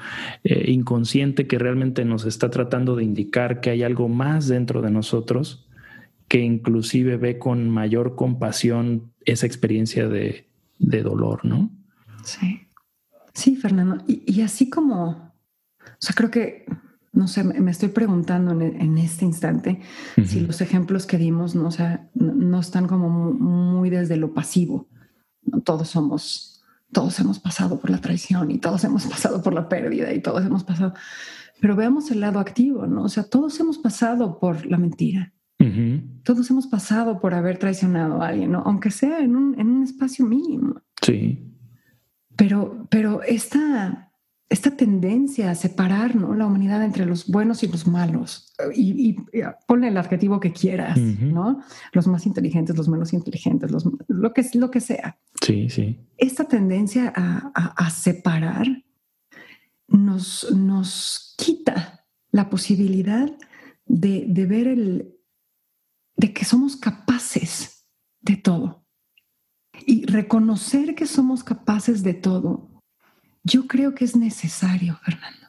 eh, 0.42 0.72
inconsciente 0.72 1.46
que 1.46 1.60
realmente 1.60 2.04
nos 2.04 2.24
está 2.24 2.50
tratando 2.50 2.96
de 2.96 3.04
indicar 3.04 3.60
que 3.60 3.70
hay 3.70 3.84
algo 3.84 4.08
más 4.08 4.48
dentro 4.48 4.82
de 4.82 4.90
nosotros 4.90 5.68
que 6.26 6.40
inclusive 6.40 7.16
ve 7.16 7.38
con 7.38 7.70
mayor 7.70 8.16
compasión 8.16 9.12
esa 9.24 9.46
experiencia 9.46 10.08
de, 10.08 10.49
de 10.80 11.02
dolor, 11.02 11.44
¿no? 11.44 11.70
Sí. 12.24 12.66
Sí, 13.32 13.56
Fernando. 13.56 14.02
Y, 14.06 14.40
así 14.42 14.68
como, 14.68 15.04
o 15.08 15.98
sea, 15.98 16.14
creo 16.16 16.30
que, 16.30 16.66
no 17.12 17.28
sé, 17.28 17.44
me 17.44 17.70
estoy 17.70 17.90
preguntando 17.90 18.52
en, 18.60 18.98
este 18.98 19.24
instante 19.24 19.80
si 20.24 20.40
los 20.40 20.60
ejemplos 20.60 21.06
que 21.06 21.16
dimos, 21.16 21.54
no, 21.54 21.68
o 21.68 21.70
sea, 21.70 22.08
no 22.14 22.58
están 22.58 22.86
como 22.88 23.08
muy 23.08 23.90
desde 23.90 24.16
lo 24.16 24.34
pasivo. 24.34 24.88
Todos 25.64 25.88
somos, 25.88 26.62
todos 26.92 27.18
hemos 27.20 27.38
pasado 27.38 27.80
por 27.80 27.90
la 27.90 28.00
traición 28.00 28.50
y 28.50 28.58
todos 28.58 28.82
hemos 28.84 29.06
pasado 29.06 29.42
por 29.42 29.54
la 29.54 29.68
pérdida 29.68 30.12
y 30.12 30.20
todos 30.20 30.44
hemos 30.44 30.64
pasado. 30.64 30.94
Pero 31.60 31.76
veamos 31.76 32.10
el 32.10 32.20
lado 32.20 32.40
activo, 32.40 32.86
¿no? 32.86 33.04
O 33.04 33.08
sea, 33.08 33.24
todos 33.24 33.58
hemos 33.60 33.78
pasado 33.78 34.38
por 34.38 34.66
la 34.66 34.78
mentira. 34.78 35.32
Todos 36.22 36.50
hemos 36.50 36.66
pasado 36.66 37.20
por 37.20 37.34
haber 37.34 37.58
traicionado 37.58 38.22
a 38.22 38.28
alguien, 38.28 38.52
¿no? 38.52 38.62
aunque 38.64 38.90
sea 38.90 39.20
en 39.20 39.36
un, 39.36 39.58
en 39.60 39.68
un 39.68 39.82
espacio 39.82 40.24
mínimo. 40.24 40.80
Sí. 41.02 41.54
Pero, 42.36 42.86
pero 42.90 43.22
esta, 43.22 44.10
esta 44.48 44.76
tendencia 44.76 45.50
a 45.50 45.54
separar 45.54 46.16
¿no? 46.16 46.34
la 46.34 46.46
humanidad 46.46 46.82
entre 46.82 47.04
los 47.04 47.26
buenos 47.28 47.62
y 47.62 47.68
los 47.68 47.86
malos, 47.86 48.54
y, 48.74 49.16
ponle 49.66 49.88
el 49.88 49.96
adjetivo 49.96 50.40
que 50.40 50.52
quieras, 50.52 50.98
¿no? 50.98 51.60
Los 51.92 52.06
más 52.06 52.26
inteligentes, 52.26 52.76
los 52.76 52.88
menos 52.88 53.12
inteligentes, 53.12 53.70
los, 53.70 53.88
lo, 54.08 54.32
que, 54.32 54.44
lo 54.54 54.70
que 54.70 54.80
sea. 54.80 55.18
Sí, 55.44 55.68
sí. 55.68 56.00
Esta 56.16 56.44
tendencia 56.44 57.12
a, 57.14 57.52
a, 57.76 57.90
separar 57.90 58.66
nos, 59.88 60.50
nos 60.52 61.34
quita 61.36 62.06
la 62.32 62.48
posibilidad 62.48 63.30
de, 63.86 64.24
de 64.28 64.46
ver 64.46 64.66
el, 64.66 65.19
de 66.20 66.34
que 66.34 66.44
somos 66.44 66.76
capaces 66.76 67.88
de 68.20 68.36
todo. 68.36 68.84
Y 69.86 70.04
reconocer 70.04 70.94
que 70.94 71.06
somos 71.06 71.42
capaces 71.42 72.02
de 72.02 72.12
todo, 72.12 72.82
yo 73.42 73.66
creo 73.66 73.94
que 73.94 74.04
es 74.04 74.14
necesario, 74.16 74.98
Fernando. 75.02 75.46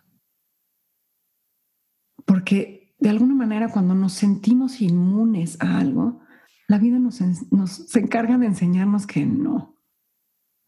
Porque 2.25 2.95
de 2.99 3.09
alguna 3.09 3.35
manera 3.35 3.69
cuando 3.69 3.95
nos 3.95 4.13
sentimos 4.13 4.79
inmunes 4.79 5.57
a 5.59 5.77
algo, 5.77 6.21
la 6.69 6.77
vida 6.77 6.99
nos, 6.99 7.15
se 7.17 7.99
encarga 7.99 8.37
de 8.37 8.45
enseñarnos 8.45 9.05
que 9.05 9.25
no. 9.25 9.75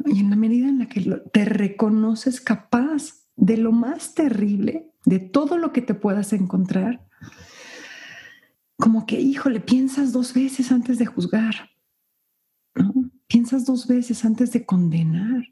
Y 0.05 0.19
en 0.19 0.31
la 0.31 0.35
medida 0.35 0.67
en 0.67 0.79
la 0.79 0.89
que 0.89 0.99
te 1.31 1.45
reconoces 1.45 2.41
capaz 2.41 3.23
de 3.37 3.55
lo 3.55 3.71
más 3.71 4.15
terrible, 4.15 4.91
de 5.05 5.19
todo 5.19 5.57
lo 5.57 5.71
que 5.71 5.81
te 5.81 5.93
puedas 5.93 6.33
encontrar, 6.33 7.07
como 8.77 9.05
que, 9.05 9.19
híjole, 9.19 9.59
piensas 9.59 10.11
dos 10.11 10.33
veces 10.33 10.71
antes 10.71 10.99
de 10.99 11.05
juzgar, 11.05 11.69
¿no? 12.75 12.93
Piensas 13.27 13.65
dos 13.65 13.87
veces 13.87 14.25
antes 14.25 14.51
de 14.51 14.65
condenar. 14.65 15.43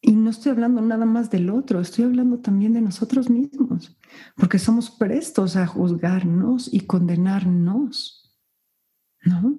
Y 0.00 0.12
no 0.12 0.28
estoy 0.28 0.52
hablando 0.52 0.82
nada 0.82 1.06
más 1.06 1.30
del 1.30 1.48
otro, 1.48 1.80
estoy 1.80 2.04
hablando 2.04 2.38
también 2.40 2.74
de 2.74 2.82
nosotros 2.82 3.30
mismos, 3.30 3.96
porque 4.36 4.58
somos 4.58 4.90
prestos 4.90 5.56
a 5.56 5.66
juzgarnos 5.66 6.72
y 6.72 6.80
condenarnos, 6.80 8.36
¿no? 9.24 9.58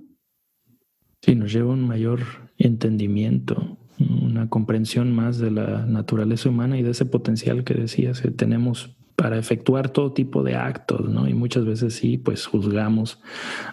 Sí, 1.23 1.33
nos 1.33 1.51
lleva 1.51 1.73
un 1.73 1.87
mayor 1.87 2.21
entendimiento, 2.59 3.79
una 4.35 4.49
comprensión 4.49 5.13
más 5.13 5.39
de 5.39 5.51
la 5.51 5.85
naturaleza 5.85 6.49
humana 6.49 6.77
y 6.77 6.83
de 6.83 6.91
ese 6.91 7.05
potencial 7.05 7.63
que 7.63 7.73
decías 7.73 8.21
que 8.21 8.31
tenemos 8.31 8.95
para 9.15 9.37
efectuar 9.37 9.89
todo 9.89 10.11
tipo 10.11 10.43
de 10.43 10.55
actos, 10.55 11.09
¿no? 11.09 11.27
Y 11.27 11.33
muchas 11.33 11.63
veces 11.63 11.93
sí, 11.93 12.17
pues 12.17 12.45
juzgamos 12.45 13.19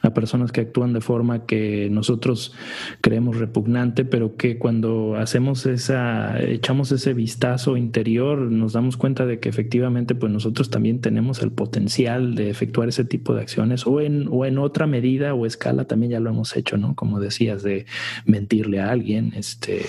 a 0.01 0.15
personas 0.15 0.53
que 0.53 0.61
actúan 0.61 0.93
de 0.93 1.01
forma 1.01 1.47
que 1.47 1.89
nosotros 1.91 2.55
creemos 3.01 3.39
repugnante, 3.39 4.05
pero 4.05 4.37
que 4.37 4.59
cuando 4.59 5.17
hacemos 5.17 5.67
esa, 5.67 6.41
echamos 6.41 6.93
ese 6.93 7.13
vistazo 7.13 7.77
interior, 7.77 8.39
nos 8.39 8.73
damos 8.73 8.97
cuenta 8.97 9.27
de 9.27 9.41
que 9.41 9.49
efectivamente, 9.49 10.15
pues 10.15 10.31
nosotros 10.31 10.71
también 10.71 11.01
tenemos 11.01 11.43
el 11.43 11.51
potencial 11.51 12.37
de 12.37 12.49
efectuar 12.49 12.89
ese 12.89 13.05
tipo 13.05 13.35
de 13.35 13.41
acciones, 13.41 13.85
o 13.85 14.01
en, 14.01 14.29
o 14.31 14.47
en 14.47 14.59
otra 14.59 14.87
medida 14.87 15.35
o 15.35 15.45
escala 15.45 15.87
también 15.87 16.13
ya 16.13 16.21
lo 16.21 16.31
hemos 16.31 16.57
hecho, 16.57 16.77
¿no? 16.77 16.95
Como 16.95 17.19
decías, 17.19 17.65
de 17.65 17.87
mentirle 18.27 18.81
a 18.81 18.91
alguien, 18.91 19.33
este, 19.35 19.87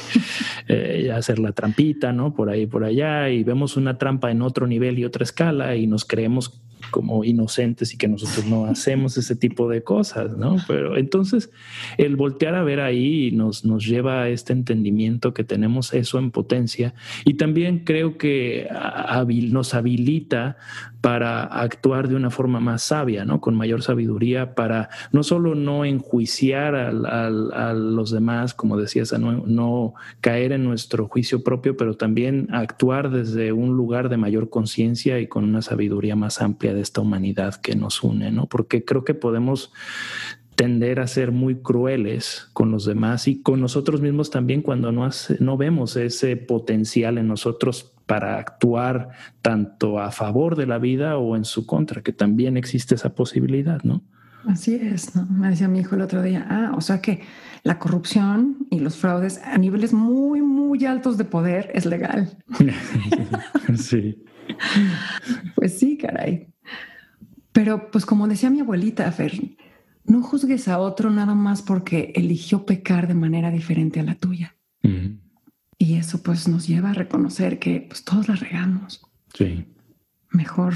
eh, 0.67 1.11
hacer 1.13 1.39
la 1.39 1.51
trampita, 1.51 2.13
¿no? 2.13 2.33
Por 2.33 2.49
ahí, 2.49 2.65
por 2.65 2.83
allá, 2.83 3.29
y 3.29 3.43
vemos 3.43 3.77
una 3.77 3.97
trampa 3.97 4.31
en 4.31 4.41
otro 4.41 4.67
nivel 4.67 4.99
y 4.99 5.05
otra 5.05 5.23
escala 5.23 5.75
y 5.75 5.87
nos 5.87 6.05
creemos 6.05 6.61
como 6.91 7.23
inocentes 7.23 7.93
y 7.93 7.97
que 7.97 8.07
nosotros 8.07 8.45
no 8.45 8.65
hacemos 8.65 9.17
ese 9.17 9.35
tipo 9.35 9.69
de 9.69 9.83
cosas, 9.83 10.37
¿no? 10.37 10.57
Pero 10.67 10.97
entonces 10.97 11.49
el 11.97 12.15
voltear 12.15 12.55
a 12.55 12.63
ver 12.63 12.79
ahí 12.79 13.31
nos, 13.31 13.65
nos 13.65 13.85
lleva 13.85 14.23
a 14.23 14.29
este 14.29 14.53
entendimiento 14.53 15.33
que 15.33 15.43
tenemos 15.43 15.93
eso 15.93 16.19
en 16.19 16.31
potencia 16.31 16.93
y 17.25 17.35
también 17.35 17.79
creo 17.79 18.17
que 18.17 18.67
nos 19.49 19.73
habilita 19.73 20.57
para 21.03 21.43
actuar 21.43 22.07
de 22.07 22.15
una 22.15 22.29
forma 22.29 22.61
más 22.61 22.81
sabia, 22.81 23.25
¿no? 23.25 23.41
Con 23.41 23.55
mayor 23.55 23.83
sabiduría 23.83 24.55
para 24.55 24.87
no 25.11 25.21
solo 25.23 25.53
no 25.53 25.83
enjuiciar 25.83 26.75
a, 26.75 27.73
los 27.73 28.09
demás, 28.09 28.53
como 28.53 28.77
decías, 28.77 29.11
no, 29.19 29.95
caer 30.21 30.53
en 30.53 30.63
nuestro 30.63 31.09
juicio 31.09 31.43
propio, 31.43 31.75
pero 31.75 31.97
también 31.97 32.47
actuar 32.53 33.11
desde 33.11 33.51
un 33.51 33.75
lugar 33.75 34.07
de 34.07 34.15
mayor 34.15 34.49
conciencia 34.49 35.19
y 35.19 35.27
con 35.27 35.43
una 35.43 35.61
sabiduría 35.61 36.15
más 36.15 36.41
amplia 36.41 36.73
de 36.73 36.79
esta 36.79 37.01
humanidad 37.01 37.55
que 37.55 37.75
nos 37.75 38.01
une, 38.01 38.31
¿no? 38.31 38.45
Porque 38.45 38.85
creo 38.85 39.03
que 39.03 39.13
podemos 39.13 39.73
tender 40.55 41.01
a 41.01 41.07
ser 41.07 41.33
muy 41.33 41.55
crueles 41.55 42.47
con 42.53 42.71
los 42.71 42.85
demás 42.85 43.27
y 43.27 43.41
con 43.41 43.59
nosotros 43.59 43.99
mismos 43.99 44.29
también 44.29 44.61
cuando 44.61 44.93
no, 44.93 45.09
no 45.39 45.57
vemos 45.57 45.97
ese 45.97 46.37
potencial 46.37 47.17
en 47.17 47.27
nosotros 47.27 47.92
para 48.05 48.37
actuar 48.37 49.09
tanto 49.41 49.99
a 49.99 50.11
favor 50.11 50.55
de 50.55 50.67
la 50.67 50.77
vida 50.77 51.17
o 51.17 51.35
en 51.35 51.45
su 51.45 51.65
contra, 51.65 52.01
que 52.01 52.13
también 52.13 52.57
existe 52.57 52.95
esa 52.95 53.15
posibilidad, 53.15 53.81
¿no? 53.83 54.03
Así 54.45 54.75
es, 54.75 55.15
¿no? 55.15 55.25
Me 55.25 55.49
decía 55.49 55.69
mi 55.69 55.79
hijo 55.79 55.95
el 55.95 56.01
otro 56.01 56.21
día, 56.21 56.45
ah, 56.49 56.73
o 56.75 56.81
sea 56.81 57.01
que 57.01 57.21
la 57.63 57.79
corrupción 57.79 58.67
y 58.69 58.79
los 58.79 58.97
fraudes 58.97 59.39
a 59.43 59.57
niveles 59.57 59.93
muy, 59.93 60.41
muy 60.41 60.85
altos 60.85 61.17
de 61.17 61.23
poder 61.23 61.71
es 61.73 61.85
legal. 61.85 62.37
sí. 63.75 64.21
Pues 65.55 65.79
sí, 65.79 65.97
caray. 65.97 66.53
Pero 67.53 67.89
pues 67.89 68.05
como 68.05 68.27
decía 68.27 68.49
mi 68.49 68.59
abuelita, 68.59 69.09
Fer, 69.11 69.31
no 70.05 70.21
juzgues 70.21 70.67
a 70.67 70.79
otro 70.79 71.09
nada 71.09 71.35
más 71.35 71.61
porque 71.61 72.11
eligió 72.15 72.65
pecar 72.65 73.07
de 73.07 73.13
manera 73.13 73.49
diferente 73.51 74.01
a 74.01 74.03
la 74.03 74.15
tuya. 74.15 74.55
Y 75.83 75.95
eso 75.95 76.23
pues 76.23 76.47
nos 76.47 76.65
lleva 76.65 76.91
a 76.91 76.93
reconocer 76.93 77.59
que 77.59 77.81
pues 77.81 78.05
todos 78.05 78.29
la 78.29 78.35
regamos. 78.35 79.01
Sí. 79.33 79.65
Mejor 80.31 80.75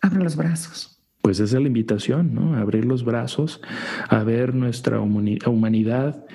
abre 0.00 0.24
los 0.24 0.34
brazos 0.34 0.92
pues 1.22 1.38
esa 1.38 1.56
es 1.56 1.62
la 1.62 1.68
invitación, 1.68 2.34
¿no? 2.34 2.56
Abrir 2.56 2.84
los 2.84 3.04
brazos, 3.04 3.62
a 4.08 4.24
ver 4.24 4.56
nuestra 4.56 5.00
humanidad 5.00 6.26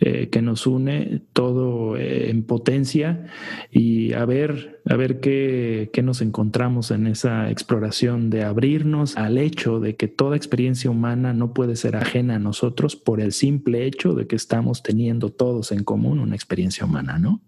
eh, 0.00 0.30
que 0.30 0.40
nos 0.40 0.66
une 0.66 1.22
todo 1.34 1.98
eh, 1.98 2.30
en 2.30 2.44
potencia 2.44 3.26
y 3.70 4.14
a 4.14 4.24
ver, 4.24 4.79
a 4.90 4.96
ver 4.96 5.20
qué, 5.20 5.88
qué, 5.92 6.02
nos 6.02 6.20
encontramos 6.20 6.90
en 6.90 7.06
esa 7.06 7.48
exploración 7.48 8.28
de 8.28 8.42
abrirnos 8.42 9.16
al 9.16 9.38
hecho 9.38 9.78
de 9.78 9.94
que 9.94 10.08
toda 10.08 10.36
experiencia 10.36 10.90
humana 10.90 11.32
no 11.32 11.54
puede 11.54 11.76
ser 11.76 11.94
ajena 11.94 12.34
a 12.34 12.38
nosotros 12.40 12.96
por 12.96 13.20
el 13.20 13.30
simple 13.30 13.86
hecho 13.86 14.14
de 14.14 14.26
que 14.26 14.34
estamos 14.34 14.82
teniendo 14.82 15.30
todos 15.30 15.70
en 15.70 15.84
común 15.84 16.18
una 16.18 16.34
experiencia 16.34 16.84
humana, 16.84 17.20
¿no? 17.20 17.40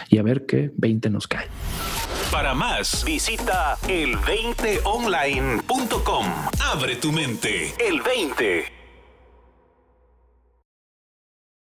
y 0.09 0.17
a 0.17 0.23
ver 0.23 0.45
qué 0.45 0.71
20 0.75 1.09
nos 1.09 1.27
cae. 1.27 1.47
Para 2.31 2.53
más, 2.53 3.03
visita 3.05 3.75
el20online.com. 3.87 6.25
Abre 6.71 6.95
tu 6.95 7.11
mente. 7.11 7.73
El 7.79 8.01
20. 8.01 8.78